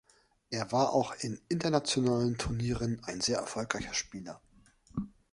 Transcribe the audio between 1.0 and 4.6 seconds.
in internationalen Turnieren ein sehr erfolgreicher Spieler.